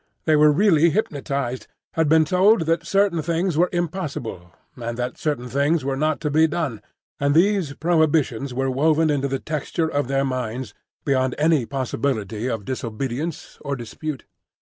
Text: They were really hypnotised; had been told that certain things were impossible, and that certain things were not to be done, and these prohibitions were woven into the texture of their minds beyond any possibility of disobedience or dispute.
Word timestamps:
They 0.25 0.35
were 0.35 0.51
really 0.51 0.89
hypnotised; 0.89 1.67
had 1.93 2.09
been 2.09 2.25
told 2.25 2.61
that 2.61 2.87
certain 2.87 3.21
things 3.21 3.55
were 3.55 3.69
impossible, 3.71 4.51
and 4.75 4.97
that 4.97 5.15
certain 5.19 5.47
things 5.47 5.85
were 5.85 5.95
not 5.95 6.19
to 6.21 6.31
be 6.31 6.47
done, 6.47 6.81
and 7.19 7.35
these 7.35 7.73
prohibitions 7.75 8.51
were 8.51 8.71
woven 8.71 9.11
into 9.11 9.27
the 9.27 9.37
texture 9.37 9.87
of 9.87 10.07
their 10.07 10.25
minds 10.25 10.73
beyond 11.05 11.35
any 11.37 11.67
possibility 11.67 12.47
of 12.49 12.65
disobedience 12.65 13.59
or 13.61 13.75
dispute. 13.75 14.23